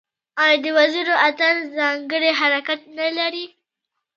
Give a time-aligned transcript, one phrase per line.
[0.43, 3.45] آیا د وزیرو اتن ځانګړی حرکت نلري؟